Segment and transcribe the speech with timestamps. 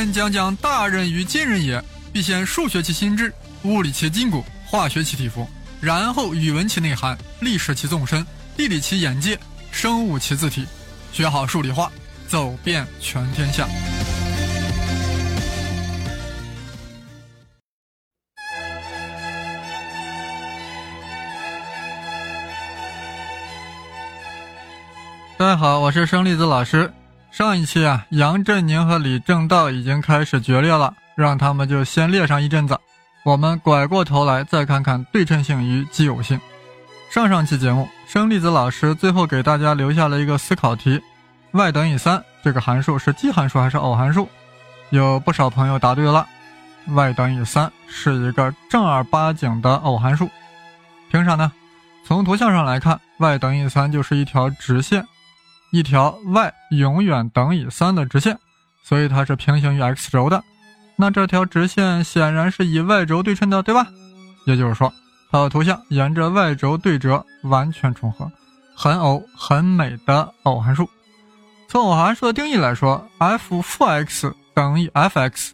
[0.00, 3.30] 先讲讲大人与今人也，必先数学其心智，
[3.64, 5.46] 物理其筋骨，化学其体肤，
[5.78, 8.24] 然后语文其内涵，历史其纵深，
[8.56, 9.38] 地理其眼界，
[9.70, 10.66] 生物其字体，
[11.12, 11.92] 学好数理化，
[12.26, 13.68] 走遍全天下。
[25.36, 26.90] 大家好，我是生粒子老师。
[27.30, 32.78] 上一期啊，杨振宁和李政道已经开始决裂了，让他们就先裂上一阵子。
[33.22, 36.40] 我们拐过头来再看看对称性与奇偶性。
[37.10, 41.00] 上上期节目，生粒子老师最后给大家留下了一个思考题
[41.52, 44.28] ：y 等于三这个函数是奇函数还是偶函数？
[44.90, 46.26] 有不少朋友答对了
[46.88, 50.28] ，y 等于三是一个正儿八经的偶函数。
[51.10, 51.50] 凭啥呢？
[52.04, 55.06] 从图像上来看，y 等于三就是一条直线。
[55.70, 58.36] 一条 y 永远等于三的直线，
[58.82, 60.42] 所以它是平行于 x 轴的。
[60.96, 63.86] 那这条直线显然是以 y 轴对称的，对吧？
[64.46, 64.92] 也就是说，
[65.30, 68.30] 它的图像沿着 y 轴对折，完全重合，
[68.74, 70.88] 很偶很美的偶函数。
[71.68, 75.52] 从偶函数的定义来说，f 负 x 等于 f(x)。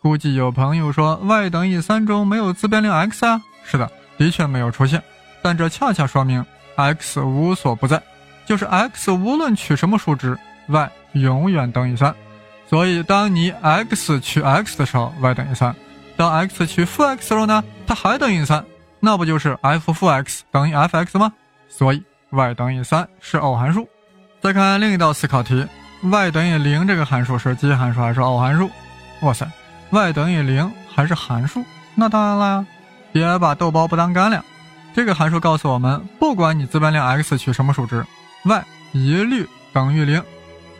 [0.00, 3.40] 估计有朋友说，y 等于三中没有自变量 x 啊？
[3.64, 5.02] 是的，的确没有出现，
[5.40, 6.44] 但这恰恰说明
[6.76, 8.02] x 无所不在。
[8.46, 10.36] 就是 x 无论取什么数值
[10.68, 12.14] ，y 永远等于三。
[12.68, 15.72] 所以当你 x 取 x 的时候，y 等于三；
[16.16, 18.64] 当 x 取负 x 的时候呢，它还等于三。
[19.00, 21.30] 那不就是 f 负 x 等于 f(x) 吗？
[21.68, 23.86] 所以 y 等于三是偶函数。
[24.40, 25.66] 再看另一道思考题
[26.02, 28.70] ：y 等于零这个函数是奇函数还是偶函数？
[29.20, 29.46] 哇塞
[29.90, 31.62] ，y 等于零还是函数？
[31.94, 32.66] 那当然啦，
[33.12, 34.42] 别把豆包不当干粮。
[34.94, 38.04] 这个函数告诉我们，不管你自变量 x 取什么数值。
[38.44, 40.22] Y 一律等于零，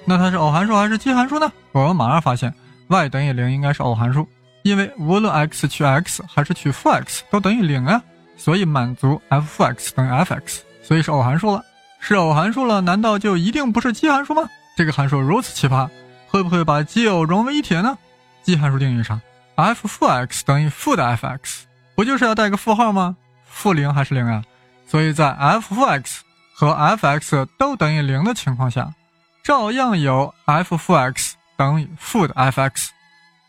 [0.05, 1.51] 那它是偶函数还是奇函数呢？
[1.73, 2.55] 我们马上发现
[2.89, 4.29] ，y 等于零应该是偶函数，
[4.63, 8.01] 因为无论 x 取 x 还是取负 x 都等于零啊，
[8.37, 11.63] 所以满足 f 负 x 等于 f(x)，所以是偶函数了。
[11.99, 14.43] 是偶函数了，难道就一定不是奇函数吗？
[14.77, 15.89] 这个函数如此奇葩，
[16.29, 17.97] 会不会把奇偶融为一体呢？
[18.43, 19.21] 奇函数定义上
[19.55, 21.63] ，f 负 x 等于负的 f(x)，
[21.95, 23.17] 不就是要带个负号吗？
[23.47, 24.45] 负零还是零啊？
[24.87, 26.24] 所以在 f 负 x。
[26.55, 28.95] 和 f(x) 都等于零的情况下，
[29.43, 32.91] 照样有 f 负 x 等于负的 f(x)，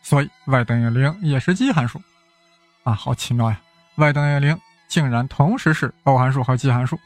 [0.02, 2.00] 所以 y 等于零也是奇函数
[2.82, 3.58] 啊，好奇妙呀
[3.94, 4.58] ！y 等于零
[4.88, 6.98] 竟然同时是偶函数和奇函数，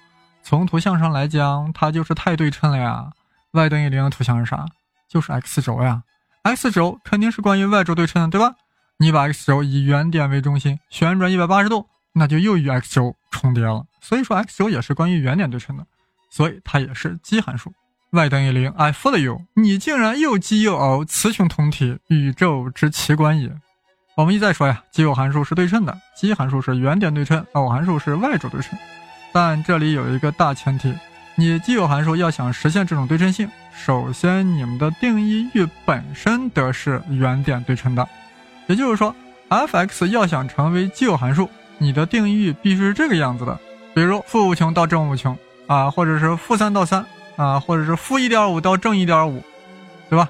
[0.42, 3.10] 从图像上来讲，它就是太对称了呀。
[3.52, 4.66] y 等于零的图像是啥？
[5.08, 6.02] 就是 x 轴呀
[6.42, 8.54] ，x 轴肯定是关于 y 轴对称的，对吧？
[8.98, 13.84] 你把 x 轴以原点为中心旋转一百八十度，那就又与 x 轴重叠了。
[14.00, 15.86] 所以说，x 轴也是关于原点对称的，
[16.30, 17.72] 所以它也是奇函数。
[18.12, 19.40] y 等于零，I fool you。
[19.54, 23.52] 你竟然又奇又偶，雌雄同体，宇宙之奇观也。
[24.16, 28.76] 我们一再说呀，奇偶函数是对称的，奇函数是原点对称，偶函数是 y 轴对称。
[29.32, 30.92] 但这里有一个大前提，
[31.36, 38.06] 你奇偶函数要想实现这种对称性，首先你们的定义域本身得是原点对称的。
[38.66, 39.14] 也就是说
[39.48, 41.48] ，f(x) 要想成为奇偶函数，
[41.80, 43.58] 你的定义必须是这个样子的。
[43.94, 45.36] 比如负无穷到正无穷
[45.66, 47.04] 啊，或者是负三到三
[47.36, 49.42] 啊，或者是负一点五到正一点五，
[50.08, 50.28] 对吧？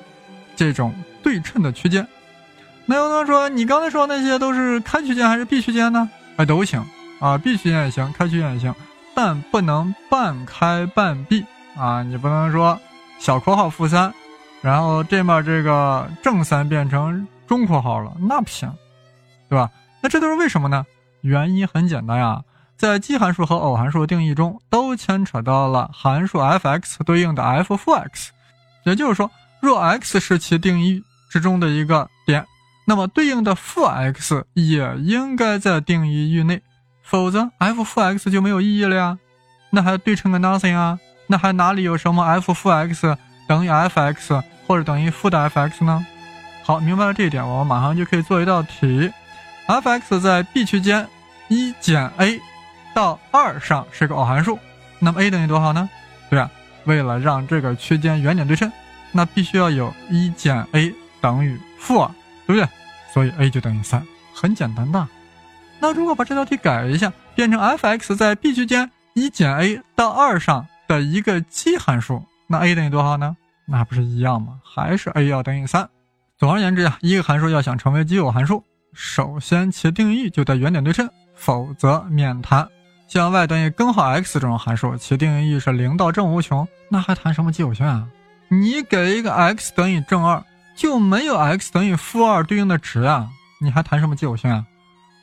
[0.56, 2.06] 这种对称的区间。
[2.86, 6.08] 那有人说，你刚才说那些都是开区间还是闭区间呢？
[6.36, 6.82] 哎，都行
[7.18, 8.74] 啊，闭区间也行，开区间也行，
[9.14, 11.44] 但不能半开半闭
[11.76, 12.02] 啊。
[12.02, 12.78] 你不能说
[13.18, 14.12] 小括号负三，
[14.62, 18.72] 然后这面这个正三变成中括号了，那不行，
[19.48, 19.70] 对吧？
[20.00, 20.84] 那这都是为什么呢？
[21.22, 22.42] 原因很简单呀。
[22.76, 28.30] 在奇函数和偶函数的定义中，都牵扯到了函数 f(x) 对应的 f 负 x，
[28.84, 32.46] 也就是说，若 x 是其定义之中的一个点，
[32.86, 36.62] 那么对应的负 x 也应该在定义域内，
[37.02, 39.18] 否则 f 负 x 就没有意义了呀。
[39.68, 40.98] 那还对称个 nothing 啊？
[41.26, 43.14] 那还哪里有什么 f 负 x
[43.46, 46.06] 等于 f(x) 或者等于负的 f(x) 呢？
[46.62, 49.12] 好，明白了这一点，我们马上就可以做一道题
[49.70, 51.06] ：f(x) 在 B 区间
[51.48, 52.40] 一减 a。
[52.92, 54.58] 到二上是个偶函数，
[54.98, 55.88] 那么 a 等于多少呢？
[56.28, 56.50] 对啊，
[56.86, 58.70] 为了让这个区间原点对称，
[59.12, 62.10] 那必须要有一减 a 等于负二，
[62.48, 62.68] 对不对？
[63.14, 65.06] 所以 a 就等于三，很简单的。
[65.78, 73.36] 那如果把这道题改一下，变成 f(x) 在 B 区间一减 a 到二上的一个奇函数，那 a 等于多少呢？
[73.66, 74.60] 那不是一样吗？
[74.64, 75.88] 还是 a 要等于三。
[76.36, 82.68] 总而言之呀，一个函数要想成为奇偶函数，首先其定义就得原点对称，否则免谈。
[83.08, 88.06] 像 y 等于根号 x 这种函数，其定义是零到正无穷，那还谈什么奇偶性啊？
[88.48, 90.42] 你给一个 x 等于正二，
[90.76, 93.28] 就没有 x 等于负二对应的值啊，
[93.60, 94.64] 你还谈什么奇偶性啊？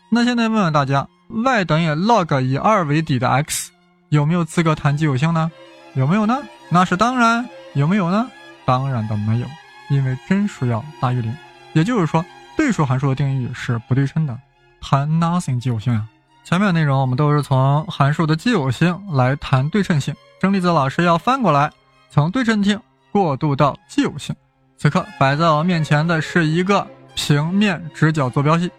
[0.09, 3.71] 那现在问问大家，y 等于 log 以二为底的 x
[4.09, 5.51] 有没有资格谈奇偶性呢？
[5.93, 6.39] 有没有呢？
[6.69, 7.47] 那是当然。
[7.73, 8.27] 有没有呢？
[8.65, 9.45] 当然的没有，
[9.89, 11.31] 因为真数要大于零。
[11.73, 12.25] 也就是说，
[12.57, 14.37] 对数函数的定义是不对称的，
[14.81, 16.05] 谈 nothing 奇偶性啊。
[16.43, 21.71] 前面的内容我们都是从函数的奇偶性来谈对称性，郑立泽老师要翻过来，
[22.09, 22.77] 从对称性
[23.11, 24.35] 过渡到奇偶性。
[24.75, 28.69] 此刻摆在我面前的是一个平面直角坐标系，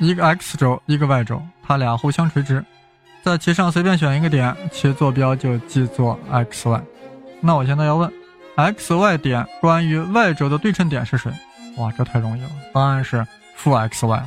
[0.00, 2.64] 一个 x 轴，一个 y 轴，它俩互相垂直，
[3.22, 6.82] 在其上随便选一个点，其坐标就记作 x y。
[7.40, 8.10] 那我现在要问。
[8.56, 11.32] x y 点关于 y 轴的对称点是谁？
[11.76, 14.26] 哇，这太容易了，答案是负 x y 了，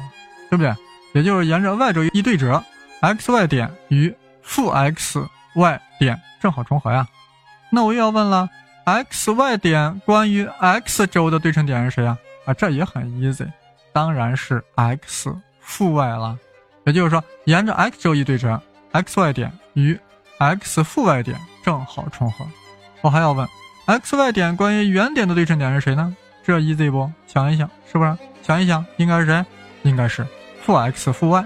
[0.49, 0.73] 对不对？
[1.13, 2.63] 也就是沿着 y 轴一对折
[3.01, 5.23] ，x y 点与负 x
[5.55, 7.07] y 点正好重合呀。
[7.69, 8.49] 那我又要问了
[8.85, 12.17] ，x y 点关于 x 轴的对称点是谁呀？
[12.45, 13.47] 啊，这也很 easy，
[13.91, 16.37] 当然是 x 负 y 了。
[16.85, 18.59] 也就是说，沿着 x 轴一对折
[18.91, 19.97] ，x y 点与
[20.39, 22.45] x 负 y 点正好重合。
[23.01, 23.47] 我还要问。
[23.85, 26.15] x y 点关于原点的对称点是谁呢？
[26.43, 27.09] 这 easy 不？
[27.25, 28.17] 想一想，是不是？
[28.41, 29.45] 想一想，应该是谁？
[29.83, 30.25] 应该是
[30.61, 31.45] 负 x 负 y。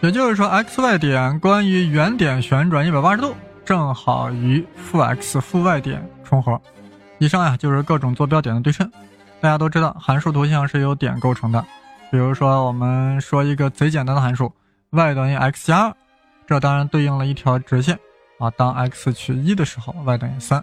[0.00, 3.34] 也就是说，x y 点关于原点旋转一百八十度，
[3.64, 6.60] 正好与负 x 负 y 点重合。
[7.18, 8.90] 以上呀，就是各种坐标点的对称。
[9.40, 11.64] 大家都知道，函数图像是由点构成的。
[12.10, 14.52] 比如说，我们说一个贼简单的函数
[14.90, 15.94] ，y 等于 x 加二，
[16.46, 17.98] 这当然对应了一条直线
[18.38, 18.50] 啊。
[18.50, 20.62] 当 x 取一的时候，y 等于三。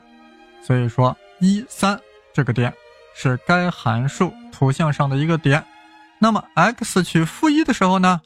[0.62, 2.00] 所以说，一三
[2.34, 2.72] 这个点
[3.14, 5.64] 是该函数图像上的一个点。
[6.20, 8.22] 那么 x 取负一的时候呢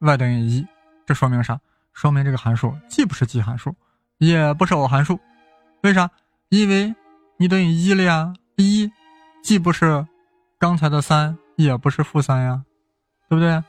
[0.00, 0.66] ，y 等于一，
[1.06, 1.58] 这说明啥？
[1.92, 3.74] 说明这个函数既不是奇函数，
[4.18, 5.18] 也不是偶函数。
[5.82, 6.10] 为啥？
[6.48, 6.94] 因为
[7.38, 8.90] 你等于一了呀，一
[9.42, 10.06] 既不是
[10.58, 12.62] 刚才的三，也不是负三呀，
[13.28, 13.62] 对不对？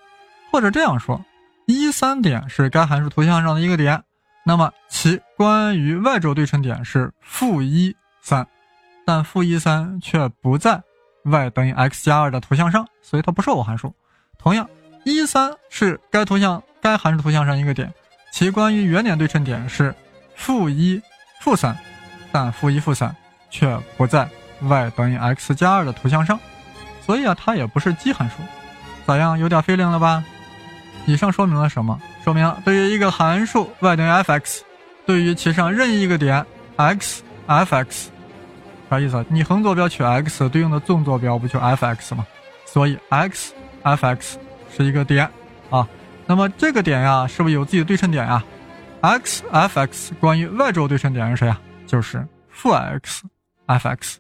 [0.51, 1.23] 或者这样说，
[1.65, 4.03] 一三点是该函数图像上的一个点，
[4.43, 7.95] 那么其关于 y 轴对称点是负一。
[8.21, 8.45] 三，
[9.07, 10.83] 但负一三却不在
[11.23, 13.95] y 等于 x 加二的图像上，所以它不是偶函数。
[14.37, 14.69] 同样，
[15.05, 17.89] 一三是该图像该函数图像上一个点，
[18.33, 19.95] 其关于原点对称点是
[20.35, 21.01] 负一
[21.39, 21.73] 负三，
[22.33, 23.15] 但负一负三
[23.49, 24.27] 却不在
[24.59, 26.37] y 等于 x 加二的图像上，
[27.01, 28.35] 所以啊，它也不是奇函数。
[29.05, 30.21] 咋样，有点 feeling 了吧？
[31.05, 31.97] 以上说明了什么？
[32.25, 34.63] 说明对于一个函数 y 等于 f(x)，
[35.05, 36.45] 对于其上任意一个点
[36.75, 38.09] x(f(x)。
[38.89, 39.25] 啥意思？
[39.29, 42.25] 你横坐标取 x 对应的纵坐标不就 f(x) 吗？
[42.65, 44.35] 所以 x(f(x)
[44.75, 45.29] 是一个点
[45.69, 45.87] 啊。
[46.25, 48.43] 那么这个点呀，是不是有自己的对称点呀
[49.01, 51.59] ？x(f(x) 关于 y 轴对称点是谁呀？
[51.85, 54.15] 就是负 x(f(x)。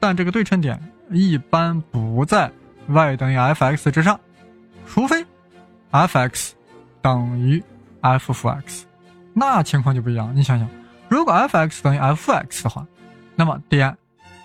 [0.00, 2.50] 但这个对称点一般不在
[2.86, 4.18] y 等于 f(x) 之上，
[4.86, 5.22] 除非
[5.90, 6.52] f(x)
[7.02, 7.62] 等于
[8.00, 8.86] f 负 x，
[9.34, 10.34] 那情况就不一样。
[10.34, 10.66] 你想想，
[11.08, 12.86] 如果 f(x) 等于 f 负 x 的话。
[13.38, 13.96] 那么点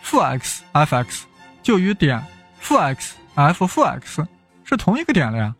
[0.04, 1.26] 负 x f x
[1.64, 2.24] 就与点
[2.60, 4.24] 负 x f 负 x
[4.64, 5.56] 是同一个点了呀，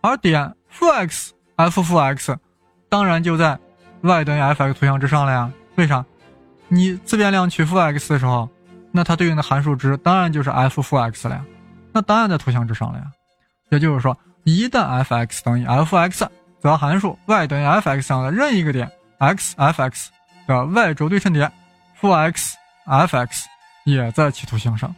[0.00, 2.38] 而点负 x f 负 x
[2.88, 3.58] 当然就在
[4.02, 5.50] y 等于 f x 图像之上了呀。
[5.74, 6.04] 为啥？
[6.68, 8.48] 你自变量取负 x 的时候，
[8.92, 11.44] 那它对应的函数值当然就是 f 负 x 了呀，
[11.92, 13.06] 那当然在图像之上了呀。
[13.70, 16.28] 也就是说，一旦 f x 等于 f x，
[16.60, 18.88] 则函数 y 等于 f x 上的任意一个点
[19.18, 20.12] x f x
[20.46, 21.50] 的 y 轴对称点
[21.96, 22.56] 负 x。
[22.88, 23.46] F(x)
[23.84, 24.94] 也在其图像上，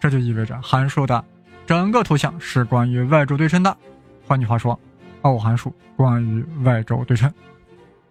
[0.00, 1.22] 这就意味着函数的
[1.66, 3.76] 整个图像是关于 y 轴对称的。
[4.26, 4.78] 换句话说，
[5.22, 7.32] 偶函数关于 y 轴对称。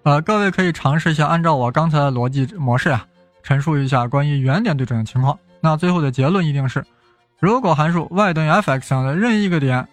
[0.03, 3.05] 呃，各位可以尝试一下，按照我刚才的逻辑模式呀，
[3.41, 5.37] 陈述一下关于原点对称的情况。
[5.61, 6.85] 那最后的结论一定是：
[7.39, 9.87] 如果函数 y 等于 f(x) 上的任意一个点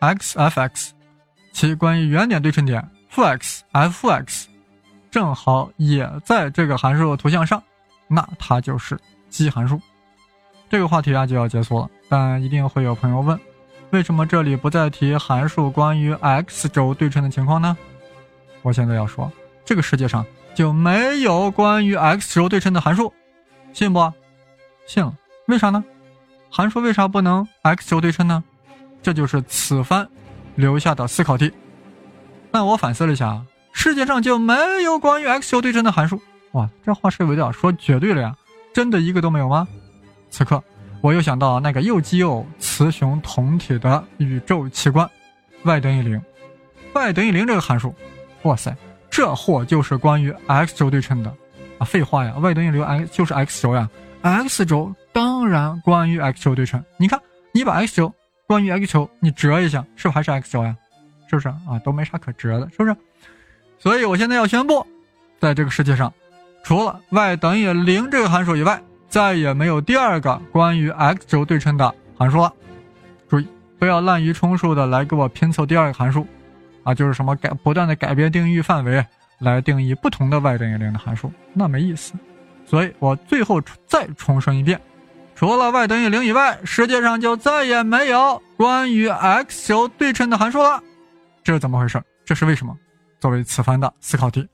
[0.00, 0.90] x f(x)，
[1.52, 4.48] 其关于原点对称点负 x f 负 x，
[5.10, 7.62] 正好也在这个函数图像上。
[8.08, 8.98] 那它就是
[9.30, 9.80] 奇函数，
[10.68, 11.88] 这个话题啊就要结束了。
[12.08, 13.38] 但一定会有朋友问，
[13.90, 17.76] 为什么这里不再提函数关于 x 轴对称的情况呢？
[18.62, 19.30] 我现在要说，
[19.64, 23.12] 这个世界上就没有关于 x 轴对称的函数，
[23.72, 24.12] 信不？
[24.86, 25.14] 信了。
[25.46, 25.82] 为啥呢？
[26.50, 28.42] 函数为啥不能 x 轴对称呢？
[29.02, 30.08] 这就是此番
[30.54, 31.52] 留下的思考题。
[32.50, 36.20] 那我反思了一下，世界上就没有关于 x 轴对称的函数。
[36.54, 38.34] 哇，这话是不是有点说绝对了呀？
[38.72, 39.68] 真的一个都没有吗？
[40.30, 40.60] 此刻
[41.00, 45.08] 我又想到那个又奇又雌雄同体的宇宙奇观
[45.62, 46.20] ，y 等于零
[46.94, 47.94] ，y 等于零这个函数，
[48.42, 48.74] 哇塞，
[49.10, 51.32] 这货就是关于 x 轴对称的
[51.78, 51.84] 啊！
[51.84, 53.88] 废话呀，y 等于零 x 就是 x 轴呀
[54.22, 56.82] x 轴当然关于 x 轴对称。
[56.96, 57.20] 你看，
[57.52, 58.12] 你把 x 轴
[58.46, 60.76] 关于 x 轴你折一下，是不是还是 x 轴呀？
[61.28, 61.78] 是不是啊？
[61.84, 62.96] 都没啥可折的，是不是？
[63.78, 64.86] 所以我现在要宣布，
[65.38, 66.12] 在这个世界上，
[66.64, 72.52] 除了 y 等于零这个函数以外，再也没有第二个关于 x 轴对称的函数了。
[73.28, 73.46] 注意，
[73.78, 76.26] 不要滥竽充数的来给我拼凑第二个函数，
[76.82, 79.04] 啊，就是什么改不断的改变定义域范围。
[79.40, 82.14] 来定义不同的 y 等于零的函数，那没意思。
[82.64, 84.80] 所以我最后再重申一遍，
[85.34, 90.80] 除了 y 等于零以外，世界上就再也没有关于 x 轴对称的函数了。
[91.42, 92.00] 这是怎么回事？
[92.24, 92.74] 这是为什么？
[93.20, 94.48] 作为此番的思考题。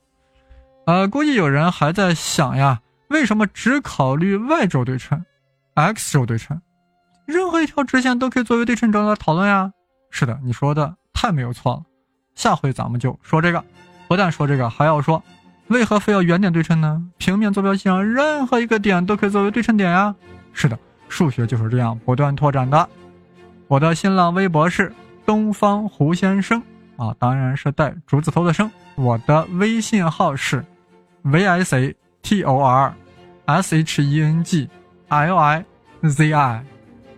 [0.85, 5.23] 呃，估计有人还在想呀，为什么只考虑 y 轴对称
[5.75, 6.59] ，x 轴对称？
[7.25, 9.71] 任何一条直线都可以作为对称轴来讨论呀。
[10.09, 11.83] 是的，你说的太没有错了。
[12.35, 13.63] 下回咱们就说这个。
[14.07, 15.23] 不但说这个，还要说，
[15.67, 17.01] 为何非要圆点对称呢？
[17.17, 20.13] 平面坐标系上任何一个点都可以作为对称点呀。
[20.51, 22.89] 是的，数学就是这样不断拓展的。
[23.67, 24.91] 我的新浪微博是
[25.25, 26.61] 东方胡先生
[27.01, 28.69] 啊，当然是带竹子头的生。
[28.93, 30.63] 我的微信号是
[31.23, 32.93] v s a t o r
[33.47, 34.69] s h e n g
[35.07, 35.65] l i
[36.03, 36.63] z i，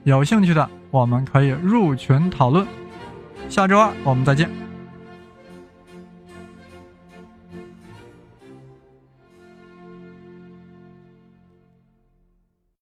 [0.04, 2.66] 有兴趣的我们可以入群讨论。
[3.50, 4.63] 下周二我们再见。